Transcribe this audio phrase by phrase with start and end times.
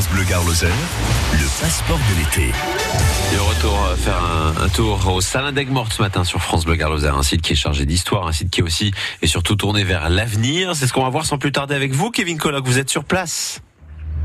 [0.00, 2.52] France Bleu Gare le passeport de l'été.
[3.34, 4.18] Et au retour, faire
[4.58, 7.56] un, tour au Salin d'Aigues-Mortes ce matin sur France Bleu Gare un site qui est
[7.56, 10.74] chargé d'histoire, un site qui est aussi et surtout tourné vers l'avenir.
[10.74, 12.66] C'est ce qu'on va voir sans plus tarder avec vous, Kevin Colloc.
[12.66, 13.60] Vous êtes sur place.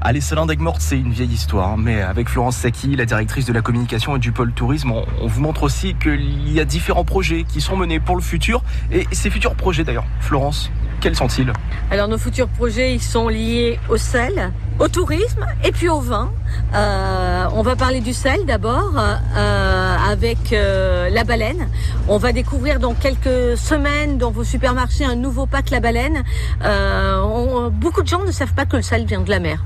[0.00, 3.60] Allez, Salin d'Aigues-Mortes, c'est une vieille histoire, mais avec Florence Saki, la directrice de la
[3.60, 7.42] communication et du pôle tourisme, on, on vous montre aussi qu'il y a différents projets
[7.42, 8.62] qui sont menés pour le futur.
[8.92, 10.70] Et ces futurs projets d'ailleurs, Florence,
[11.00, 11.52] quels sont-ils
[11.90, 16.30] Alors nos futurs projets, ils sont liés au sel, au tourisme et puis au vin.
[16.74, 21.68] Euh, on va parler du sel d'abord euh, avec euh, la baleine.
[22.08, 26.22] On va découvrir dans quelques semaines dans vos supermarchés un nouveau pack la baleine.
[27.72, 29.64] beaucoup de gens ne savent pas que le sel vient de la mer.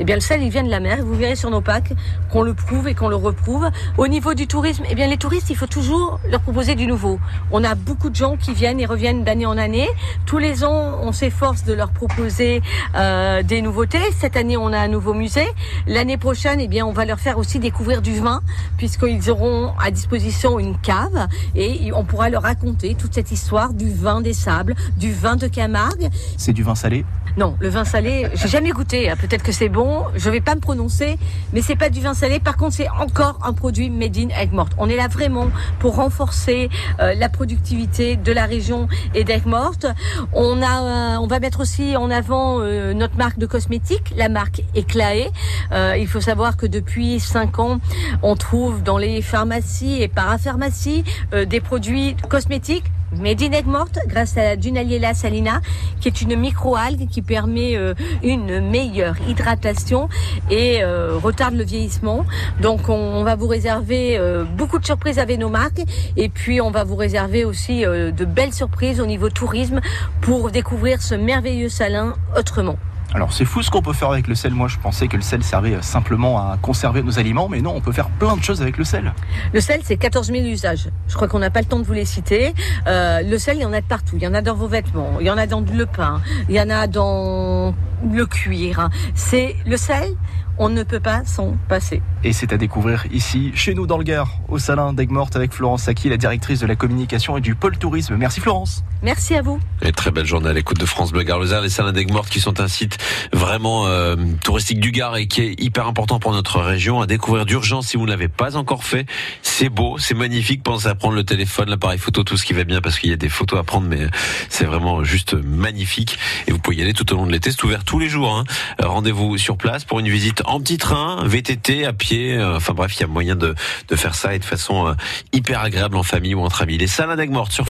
[0.00, 1.04] Eh bien, le sel, il vient de la mer.
[1.04, 1.92] Vous verrez sur nos packs
[2.32, 3.68] qu'on le prouve et qu'on le reprouve.
[3.98, 7.20] Au niveau du tourisme, eh bien, les touristes, il faut toujours leur proposer du nouveau.
[7.52, 9.88] On a beaucoup de gens qui viennent et reviennent d'année en année.
[10.24, 12.62] Tous les ans, on s'efforce de leur proposer
[12.96, 13.98] euh, des nouveautés.
[14.18, 15.46] Cette année, on a un nouveau musée.
[15.86, 18.40] L'année prochaine, eh bien, on va leur faire aussi découvrir du vin,
[18.78, 23.92] puisqu'ils auront à disposition une cave et on pourra leur raconter toute cette histoire du
[23.92, 26.08] vin des sables, du vin de Camargue.
[26.38, 27.04] C'est du vin salé?
[27.36, 29.10] Non, le vin salé, j'ai jamais goûté.
[29.10, 29.16] Hein.
[29.20, 29.89] Peut-être que c'est bon.
[30.14, 31.18] Je vais pas me prononcer,
[31.52, 32.40] mais c'est pas du vin salé.
[32.40, 34.72] Par contre, c'est encore un produit made in Aigues-Mortes.
[34.78, 36.68] On est là vraiment pour renforcer
[37.00, 39.86] euh, la productivité de la région et d'Aigues-Mortes.
[39.86, 45.30] Euh, on va mettre aussi en avant euh, notre marque de cosmétiques, la marque Éclaé.
[45.72, 47.80] il faut savoir que depuis cinq ans,
[48.22, 52.84] on trouve dans les pharmacies et parapharmacies des produits cosmétiques
[53.18, 55.60] Made in morte grâce à la Dunaliella salina,
[56.00, 60.08] qui est une microalgue qui permet euh, une meilleure hydratation
[60.50, 62.24] et euh, retarde le vieillissement.
[62.60, 65.82] Donc on, va vous réserver euh, beaucoup de surprises avec nos marques
[66.16, 69.80] et puis on va vous réserver aussi de belles surprises au niveau tourisme
[70.20, 72.76] pour découvrir ce merveilleux salin autrement.
[73.12, 74.52] Alors c'est fou ce qu'on peut faire avec le sel.
[74.52, 77.80] Moi je pensais que le sel servait simplement à conserver nos aliments, mais non, on
[77.80, 79.12] peut faire plein de choses avec le sel.
[79.52, 80.88] Le sel, c'est 14 000 usages.
[81.08, 82.54] Je crois qu'on n'a pas le temps de vous les citer.
[82.86, 84.16] Euh, le sel, il y en a de partout.
[84.16, 86.54] Il y en a dans vos vêtements, il y en a dans le pain, il
[86.54, 87.74] y en a dans
[88.12, 88.88] le cuir.
[89.14, 90.14] C'est le sel,
[90.60, 92.02] on ne peut pas s'en passer.
[92.22, 95.84] Et c'est à découvrir ici, chez nous dans le Gard, au Salin d'Aigues-Mortes avec Florence
[95.84, 98.16] Saki, la directrice de la communication et du pôle tourisme.
[98.16, 98.84] Merci Florence.
[99.02, 99.58] Merci à vous.
[99.80, 102.60] Et très belle journée à l'écoute de France Bleu Gard les Salins d'Aigues-Mortes qui sont
[102.60, 102.98] un site
[103.32, 107.46] vraiment euh, touristique du Gard et qui est hyper important pour notre région à découvrir
[107.46, 109.06] d'urgence si vous ne l'avez pas encore fait.
[109.40, 110.62] C'est beau, c'est magnifique.
[110.62, 113.14] Pensez à prendre le téléphone, l'appareil photo, tout ce qui va bien parce qu'il y
[113.14, 114.06] a des photos à prendre, mais
[114.50, 116.18] c'est vraiment juste magnifique.
[116.46, 117.50] Et vous pouvez y aller tout au long de l'été.
[117.50, 118.34] C'est ouvert tous les jours.
[118.36, 118.44] Hein.
[118.78, 122.36] Rendez-vous sur place pour une visite en petit train, VTT, à pied.
[122.36, 123.54] Euh, enfin bref, il y a moyen de,
[123.88, 124.94] de faire ça et de façon euh,
[125.32, 126.76] hyper agréable en famille ou entre amis.
[126.76, 127.58] Les salades d'Aigues-Mortes sur